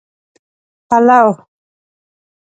[0.89, 1.23] پلو